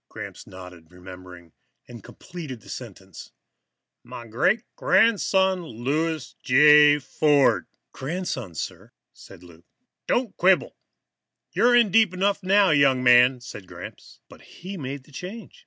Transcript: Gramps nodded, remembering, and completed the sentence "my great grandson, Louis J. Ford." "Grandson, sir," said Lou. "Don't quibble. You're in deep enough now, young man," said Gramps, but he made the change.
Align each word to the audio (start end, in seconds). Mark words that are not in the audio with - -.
Gramps 0.09 0.47
nodded, 0.47 0.91
remembering, 0.91 1.53
and 1.87 2.03
completed 2.03 2.61
the 2.61 2.69
sentence 2.69 3.33
"my 4.03 4.25
great 4.25 4.63
grandson, 4.75 5.61
Louis 5.63 6.33
J. 6.41 6.97
Ford." 6.97 7.67
"Grandson, 7.91 8.55
sir," 8.55 8.93
said 9.13 9.43
Lou. 9.43 9.63
"Don't 10.07 10.35
quibble. 10.37 10.75
You're 11.51 11.75
in 11.75 11.91
deep 11.91 12.15
enough 12.15 12.41
now, 12.41 12.71
young 12.71 13.03
man," 13.03 13.41
said 13.41 13.67
Gramps, 13.67 14.21
but 14.27 14.41
he 14.41 14.75
made 14.75 15.03
the 15.03 15.11
change. 15.11 15.59